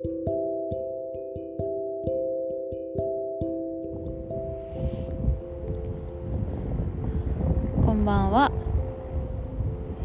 [0.00, 0.06] こ
[7.92, 8.52] んばんは、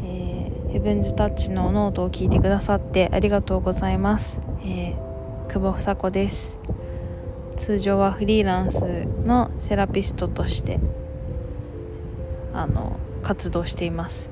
[0.02, 6.58] えー、ヘブンズタッチのノートを聞いてくださってありがとうございます、えー、久保房子です。
[7.56, 10.80] 通常はフリーランスのセラピストとして
[12.52, 14.28] あの活動しています。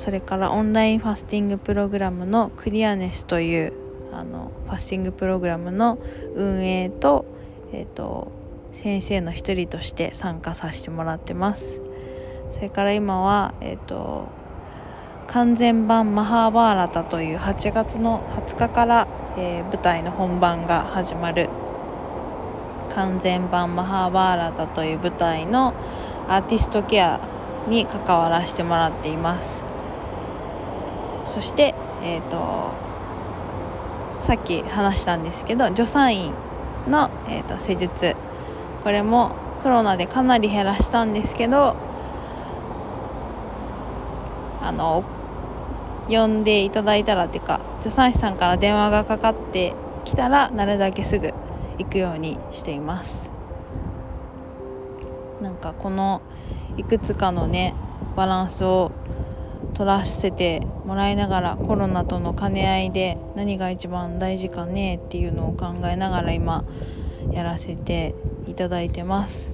[0.00, 3.74] それからオンラインファスティングプログラムのクリアネスという
[4.14, 5.98] あのファスティングプログラムの
[6.36, 7.26] 運営と,、
[7.74, 8.32] えーと、
[8.72, 11.82] 先生の一人として参加させてもらってます。
[12.50, 14.28] それから今は、えーと、
[15.28, 21.50] 完全版マハーバーラタという8月の20日から、えー、舞台の本番が始まる
[22.94, 25.74] 完全版マハーバーラタという舞台の
[26.26, 27.20] アーティストケア
[27.68, 29.69] に関わらせてもらっています。
[31.24, 32.72] そして、えーと、
[34.20, 36.32] さっき話したんですけど助産院
[36.88, 38.16] の、えーと、施術。
[38.82, 41.76] これもコロナでかなり減らしたんですけど
[44.62, 45.04] あの
[46.08, 51.34] 呼んでいただいたらっていうか助産師さんから電話がかかってきたらなるだけすぐ
[51.78, 53.32] 行くようにしています。
[55.42, 56.20] なんかこの
[56.76, 57.74] いくつかのね
[58.16, 58.92] バランスを
[59.74, 66.64] 取らせてもらいながらコロナとの兼ね合いで何が一番大事かねっていうのを考えながら今
[67.32, 68.14] やらせて
[68.46, 69.52] いただいてます。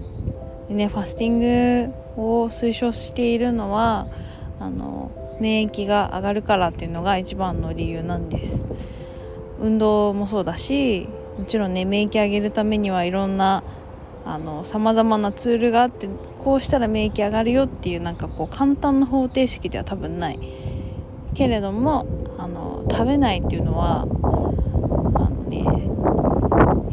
[0.68, 4.06] でねファスティングを推奨しているのは
[4.58, 8.64] あの免疫が上がるからっていうのが一番の理由なんです。
[9.60, 13.62] 運動もそうだしもちろんね免疫上げるためにはいろんな
[14.64, 16.08] さまざまなツールがあって
[16.46, 20.38] こうしたら免疫上がるよっていうなんかこう簡単な方程式では多分ない。
[21.34, 22.06] けれども
[22.38, 24.06] あの食べないっていうのはあ
[25.28, 25.64] のね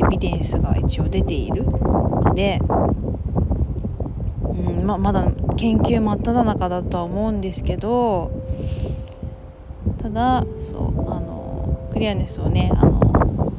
[0.04, 1.66] エビデンスが一応出ている。
[1.66, 2.60] ので、
[4.42, 8.32] うんままだ研究真っ只中だとは思うんですけど
[10.02, 13.54] ただそうあのクリアネスをねあの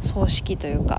[0.00, 0.97] 葬式というか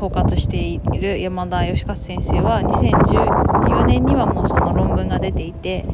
[0.00, 5.84] 統括している山田義勝先生は2014年にはもうその論文が出ていて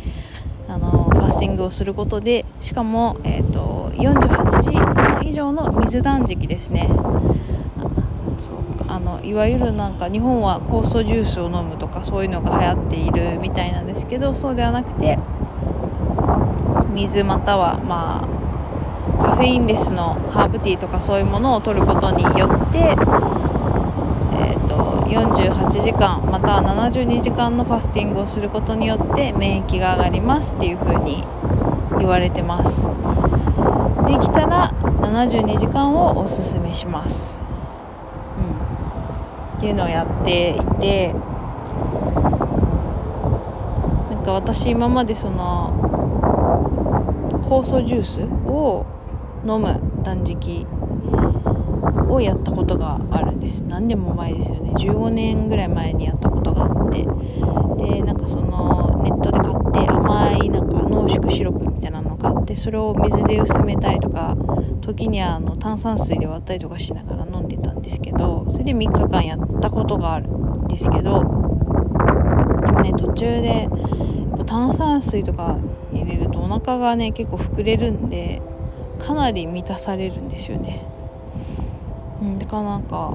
[0.69, 6.89] あのファスティングをすることでしかも、えーと、48時間以上の水断食ですね。
[8.39, 8.57] そう
[8.87, 15.19] あのいわゆるなんか日本は酵素ジュースを飲むとかそういうのが流行っているみたいなんですけどそうではなくて
[16.93, 22.95] 水またはまあカフェインレスのハーブティーとかそういうものを取ることによって
[25.09, 31.25] 48時間または72時間のファスティングをすることによって免疫が上がりますっていう風に
[31.99, 32.87] 言われてます。
[34.07, 37.43] できたら72時間をおすすめします、
[38.39, 41.19] うん、っていうのをやっていてな
[44.21, 45.73] んか私今までその
[47.49, 48.87] 酵素ジュースを
[49.45, 50.67] 飲む断食
[52.09, 53.63] をやったことがあるんです。
[53.65, 54.73] 何年も前ですよね。
[54.73, 57.07] 15年ぐらい前にやったことがあって。
[57.77, 64.37] でなんかそのネットで買って甘いなんか濃縮シロップみたいなのを買ってそれを水で薄めたりとか
[64.81, 73.69] 時にはあの炭酸水で割ったりとかしながら飲んでたんですけどそれで3日間やったことがあるんですけどでもね途中で
[74.47, 75.59] 炭酸水とか
[75.93, 78.41] 入れるとお腹がね結構膨れるんで
[78.99, 80.96] かなり満たされるんですよね。
[82.23, 83.15] うん、かなんか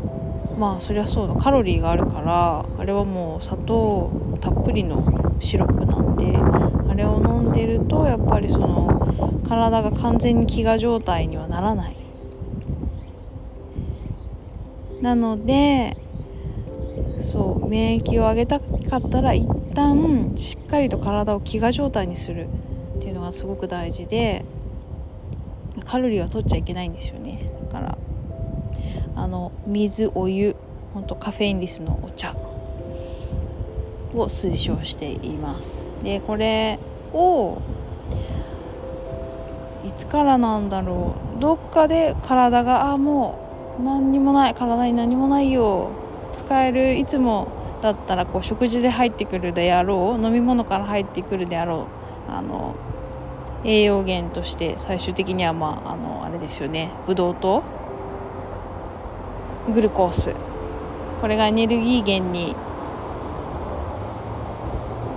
[0.60, 1.36] まあそりゃそうだ。
[1.36, 6.38] カロリーがあるからあれはもう砂糖たっぷりのシロップなんで
[6.90, 11.96] あれを飲んでるとやっぱりその体が完全に飢餓状態にはならない。
[15.02, 15.98] なので
[17.18, 22.48] そう免疫を上げたかったら一旦しっかりと体を飢餓状態にする
[22.98, 24.46] っていうのがすごく大事で
[25.86, 27.52] カロリーは取っちゃいけないんですよね。
[27.72, 27.98] だから
[29.16, 30.56] あの水お湯
[30.94, 32.34] ほんとカフェインリスのお茶
[34.14, 35.88] を推奨しています。
[36.04, 36.80] でこれ
[37.14, 37.58] を
[39.86, 41.42] いつからなんだろう。
[41.42, 45.90] どっかで体があもう何にもない体に何もないよ。
[46.34, 47.48] 使えるいつも
[47.82, 51.88] だったらこう食事で入ってくるであろう飲み物から入ってくるであろ
[52.30, 52.76] うあの
[53.66, 56.92] 栄養源として最終的にはまああのあれですよね。
[57.08, 57.64] ブドウ糖
[59.74, 60.36] グルコース。
[61.22, 62.56] これがエネルギー源に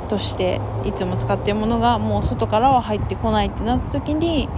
[0.09, 4.51] としていつも使ってるものがもう外からは入ってこないってなった時に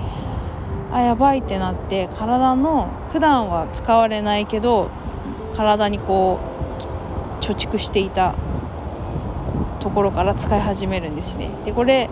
[0.93, 4.91] あやばいってなって体の普段は使われないけど
[5.55, 6.41] 体にこ
[7.41, 8.35] う貯蓄していた
[9.79, 11.51] ところから使い始めるんですね。
[11.65, 12.11] でこれ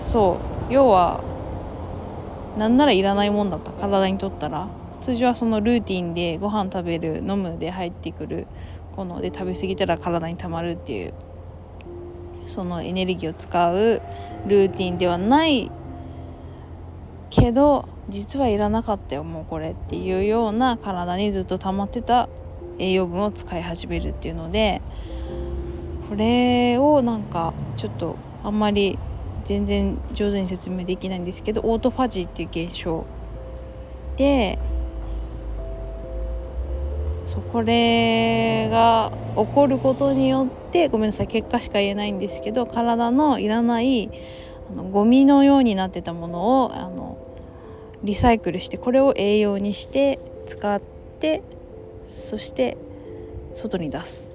[0.00, 0.38] そ
[0.70, 1.20] う要は
[2.56, 4.68] なんならいらないもんだった体にとったら。
[5.00, 8.46] 通常はそのルーティンでご飯食べる飲むで入ってくる
[8.96, 11.14] こので食べ過ぎたら体にたまるっていう
[12.46, 14.02] そのエネルギーを使う
[14.46, 15.70] ルーティンではない
[17.30, 22.28] けど実はいらなかったよもうこれっていうような体にずっと溜まってた
[22.78, 24.80] 栄養分を使い始めるっていうので
[26.08, 28.98] これをなんかちょっとあんまり
[29.44, 33.04] 全然上手に説明できないんですけどオートファジーっていう現象
[34.16, 34.58] で
[37.28, 44.10] そうこれが起こることによってごめんなさい結果しか言えないんですけど体のいらない
[44.70, 47.18] あのゴミのようになってたものをあの
[48.02, 50.80] リサイクルしてこれを栄養にして使っ
[51.20, 51.42] て
[52.06, 52.78] そして
[53.52, 54.32] 外に出す。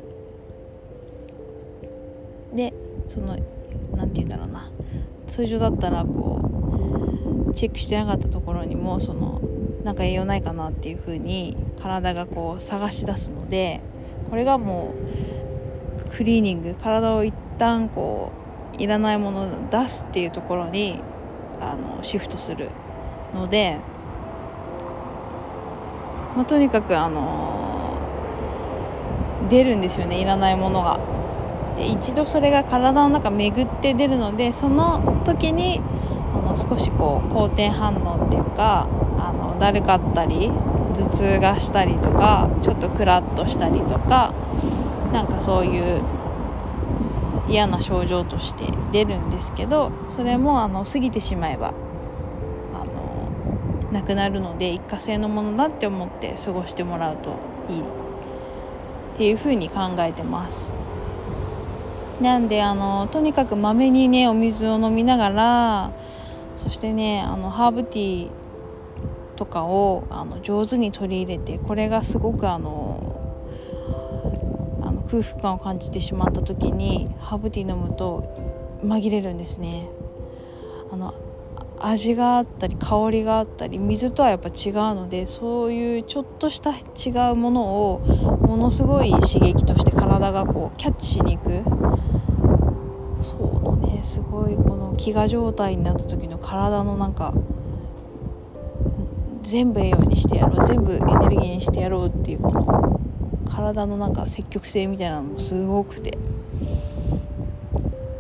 [2.54, 2.74] で
[3.08, 3.38] その
[3.96, 4.70] 何て言うんだろうな。
[5.26, 9.42] 通常だったらこうチェックしてなかったところにもその
[9.84, 13.82] なんか栄養ないかなっていう風に体がこう探し出すので
[14.30, 14.94] これがも
[16.08, 18.32] うクリーニング体を一旦こ
[18.78, 21.00] ういらないものを出すっていうところに
[21.60, 22.70] あのシフトする
[23.34, 23.80] ので、
[26.36, 27.98] まあ、とにかくあの
[29.50, 31.00] 出るんですよねいらないものが。
[31.76, 35.82] で一度それが体の中巡って出るのでその時に
[36.34, 38.88] あの少しこう好転反応っていうか
[39.30, 40.52] あのだるかったり
[40.96, 44.34] 頭痛がしたりとかちょっとクラッとしたりとか
[45.12, 46.02] なんかそういう
[47.48, 51.74] 嫌な症状として出るんですけどそれもあの過ぎてしまえば
[52.74, 57.38] あのなくなるので一過性のものだって思って過ごしてもらうと
[57.70, 57.84] いいっ
[59.18, 60.72] ていうふうに考えてます。
[62.22, 65.92] なんであのとにかくまめにねお水を飲みながら
[66.56, 68.43] そしてねあのハーブティー
[69.36, 73.22] とかをあの上手に取り入れてこれがすごくあの
[74.82, 79.90] あの空腹感を感じてしまった時にハーブティー飲むと紛れるんですね。
[80.92, 81.14] あの
[81.86, 91.64] 味があったり香りがあったり水とはやっぱ違うのでそういうちょっとした違うものをものすごい刺激として体がこうキャッチしに行く
[93.22, 97.34] そうのねすごいこの飢餓状態になった時の体のなんか
[99.44, 103.00] 全部栄養にしてやろう全部エネルギーにしてやろうっていうこの
[103.52, 106.18] 体のなんか積極性みたいなのもすごくて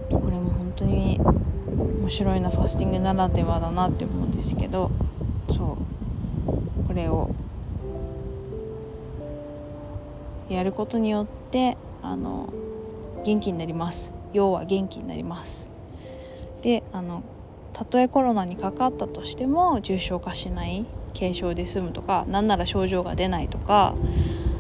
[0.10, 4.92] これも本当に面白いなファスティングならではだなって思うんですけど
[5.48, 5.78] そ
[6.84, 7.34] うこれを
[10.50, 12.54] やることによってあの
[13.24, 14.14] 元気になります。
[14.34, 15.70] 要は元気になります。
[16.62, 17.24] であの
[17.72, 20.86] たとえコロナにかかったとしても重症化しない。
[21.18, 23.96] 軽症で済むとか何なら症状が出ないとか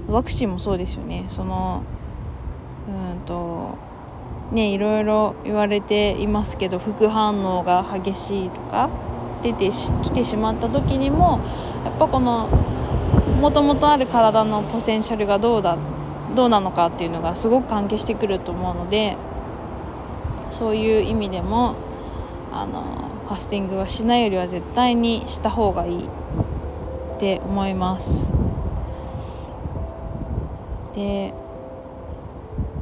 [0.07, 1.25] ワクチンもそうですよね。
[1.27, 1.83] その
[2.88, 3.77] うんと
[4.51, 8.89] ねいろいろ言われていますけど副反応が激しいとか
[9.41, 11.39] 出てきてしまった時にも
[11.86, 12.48] やっぱこの
[13.41, 15.77] もともとある体のポテンシャルがどうだ
[16.36, 19.17] どうなのかっていうのがすごく関係してくると思うので
[20.50, 21.75] そういう意味でも
[22.53, 22.83] あの
[23.27, 26.10] ファスティングはしないよりは絶対にした方がいい。
[27.24, 28.30] って思います。
[30.94, 31.34] で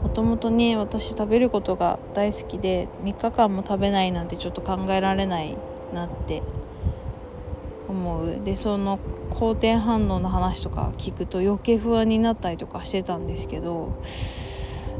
[0.01, 5.55] もともとね私食べることが大好きで3日間も食べないなんてちょっと考えられない
[5.93, 6.41] なって
[7.87, 8.43] 思う。
[8.43, 8.97] でその
[9.29, 13.93] 好転反応の話とか聞くと余計不安になったりとかしてたんですけど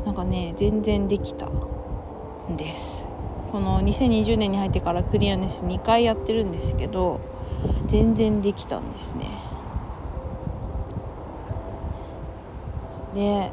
[0.06, 3.06] なんかね全然できたんです。
[3.52, 7.31] この2020年に入ってからクリアネス2回やってるんですけど
[7.88, 9.28] 全然できたんですね。
[13.14, 13.52] で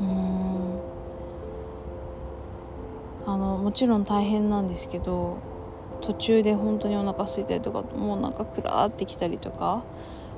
[0.00, 0.46] うん。
[3.26, 5.38] あのもちろん大変なんですけど
[6.00, 9.82] 途中で本当にお腹空いたりとかもうなんかクラーってきたりとか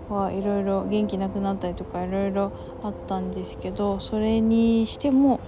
[0.08, 2.50] はいろいろ元気なくなったりとかいろいろ
[2.82, 5.38] あったんですけどそれにしても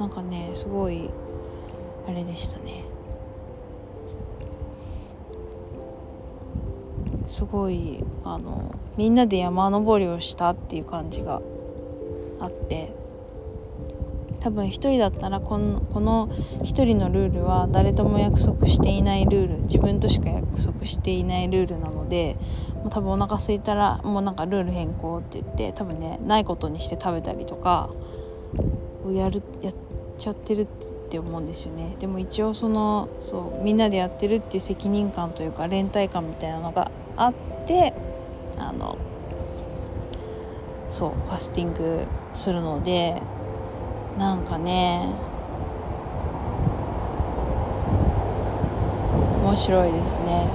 [0.00, 1.08] なんかねすごい
[2.08, 2.87] あれでしたね。
[7.38, 11.40] すごいあのみんなで山登りをしたっていう感じが
[12.40, 12.92] あって
[14.40, 16.26] 多分1人だったらこのこの
[16.62, 22.34] 1人のルールは誰とも約束していないルール自分としか約束していないルールなので
[22.74, 27.88] もう多分お腹空いたらもうなんかルール変更って言って多分ねないことにして食べたりとか
[29.12, 29.74] やるやっ
[30.18, 30.66] ちゃってるっ
[31.10, 37.34] て思うんですよねでも一応そのそうみんなでやってるっていう責任感というか連帯感みたいなのがあっ
[37.66, 37.94] て
[38.58, 38.98] あの
[40.90, 43.22] そうファスティングするので
[44.18, 45.14] なんかね
[49.48, 50.46] 面白いですね。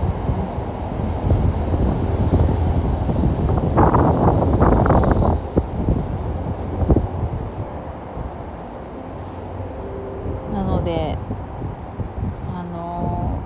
[10.52, 11.18] なので
[12.56, 13.42] あの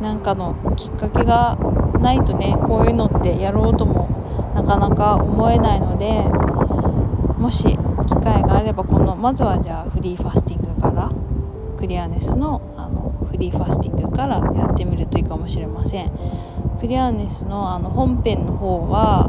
[0.00, 1.56] ー、なんかのきっかけが
[2.00, 6.24] ないとねこういうのってやろうともなかなか思えないので
[7.38, 11.10] もし機会があればこのまずはじゃあフリーファスティングから
[11.78, 16.12] クリアネスのあのフリーファスティングからやってみるといいかもしれません。
[16.80, 19.28] クリアネスのあの本編の方は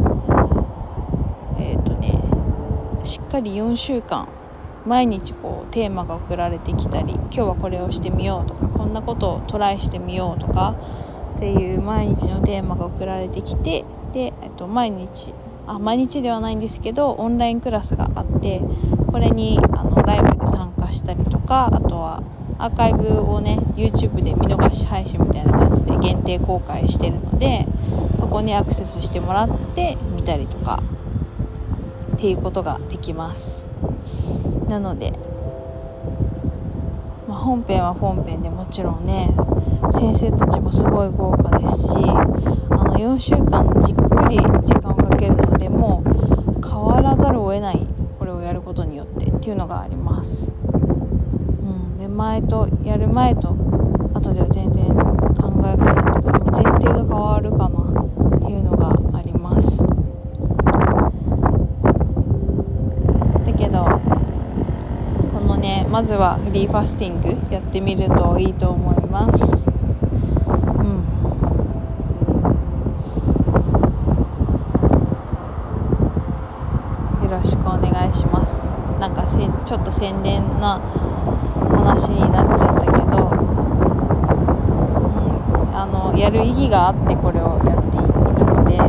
[1.59, 2.19] えっ、ー、とね
[3.03, 4.27] しっかり4週間
[4.85, 10.75] 毎日こうテーマが送られてきたり今日はこれをしてみようとかこんなことをトライしてみようとか
[11.37, 15.33] っていう毎日のテーマが送られてきてで、えっと、毎日
[15.67, 18.61] あ毎日ではないんですけどオンラインクラスがあって
[19.07, 22.23] これにあのライブで参加したりとかあとは
[22.59, 27.65] アーカイブをね YouTube で見逃し配信みたいな感じで限定公開してるので
[28.15, 30.83] そこにアクセスしてもらって見たりとか
[32.15, 33.67] っていうことができます。
[34.73, 35.11] なので、
[37.27, 39.29] まあ、本編は本編でもちろんね
[39.91, 46.01] 先生たちもすごい豪華ですしあの4週間じっくり時間をかけるのでも
[46.63, 47.85] 変わらざるを得ない
[48.17, 50.51] これをやることによってっていうのがあります。
[50.51, 50.55] う
[51.93, 53.49] ん、で前とやる前と
[54.15, 58.89] 後では全然考え方とか前提が変わるかなっていうのが
[59.19, 59.77] あります。
[63.45, 63.83] だけど
[65.33, 69.43] このねまずはフリーファスティングやってみるといいと思います。
[69.43, 69.45] う
[70.81, 71.05] ん、
[77.23, 78.65] よろしくお願いします。
[78.99, 83.35] なんかせちょっと宣伝な話になっちゃったけど、う
[85.69, 88.07] ん、あのやる意義があってこれをやっている
[88.43, 88.79] ので。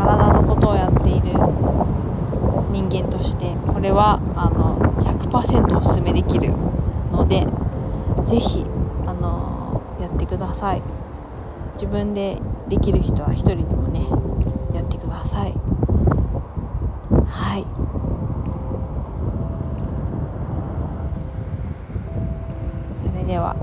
[0.00, 1.32] 体のことをやっている
[2.72, 6.52] 人間としてこれはあの100%おすすめできる
[7.12, 7.46] ので
[8.24, 8.64] 是非
[9.06, 10.82] あのやってください。
[11.74, 12.38] 自分で
[12.68, 14.06] できる人は一人でもね
[14.74, 15.54] やってください。
[17.26, 17.64] はい。
[22.96, 23.56] それでは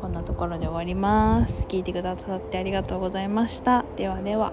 [0.00, 1.66] こんなところで終わります。
[1.68, 3.84] 聞いてくださってありがとうございました。
[3.96, 4.52] ではでは。